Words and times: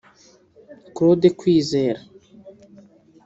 Claude 0.95 1.27
Kwizera 1.39 1.99